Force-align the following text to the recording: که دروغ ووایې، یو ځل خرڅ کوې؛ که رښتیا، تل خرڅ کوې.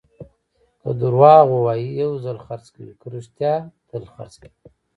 که 0.81 0.89
دروغ 1.01 1.45
ووایې، 1.51 1.89
یو 2.01 2.11
ځل 2.23 2.37
خرڅ 2.45 2.65
کوې؛ 2.75 2.93
که 3.01 3.07
رښتیا، 3.15 3.53
تل 3.89 4.03
خرڅ 4.13 4.33
کوې. 4.41 4.53